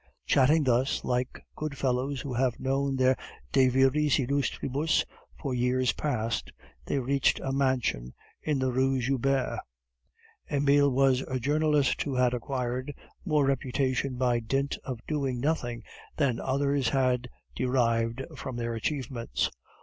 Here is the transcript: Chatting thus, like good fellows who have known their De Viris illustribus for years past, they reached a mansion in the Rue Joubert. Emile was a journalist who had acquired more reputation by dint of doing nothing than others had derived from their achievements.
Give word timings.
Chatting 0.25 0.63
thus, 0.63 1.03
like 1.03 1.45
good 1.55 1.77
fellows 1.77 2.21
who 2.21 2.33
have 2.33 2.59
known 2.59 2.95
their 2.95 3.15
De 3.51 3.67
Viris 3.69 4.17
illustribus 4.17 5.05
for 5.39 5.53
years 5.53 5.91
past, 5.93 6.51
they 6.87 6.97
reached 6.97 7.39
a 7.41 7.51
mansion 7.53 8.11
in 8.41 8.57
the 8.57 8.71
Rue 8.71 8.99
Joubert. 8.99 9.59
Emile 10.51 10.89
was 10.89 11.21
a 11.27 11.39
journalist 11.39 12.01
who 12.01 12.15
had 12.15 12.33
acquired 12.33 12.95
more 13.25 13.45
reputation 13.45 14.15
by 14.15 14.39
dint 14.39 14.75
of 14.83 15.05
doing 15.07 15.39
nothing 15.39 15.83
than 16.17 16.39
others 16.39 16.89
had 16.89 17.29
derived 17.55 18.23
from 18.35 18.55
their 18.55 18.73
achievements. 18.73 19.51